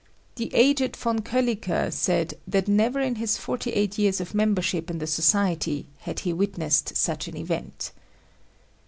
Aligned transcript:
The 0.33 0.49
aged 0.55 0.95
von 0.95 1.19
Kolliker 1.19 1.93
said 1.93 2.33
that 2.47 2.67
never 2.67 2.99
in 2.99 3.17
his 3.17 3.37
forty 3.37 3.69
eight 3.73 3.99
years 3.99 4.19
of 4.19 4.33
membership 4.33 4.89
in 4.89 4.97
the 4.97 5.05
Society 5.05 5.85
had 5.99 6.21
he 6.21 6.33
witnessed 6.33 6.97
such 6.97 7.27
an 7.27 7.37
event. 7.37 7.91